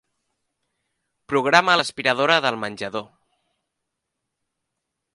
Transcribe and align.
Programa 1.33 1.77
l'aspiradora 1.81 2.39
del 2.47 2.59
menjador. 2.65 3.07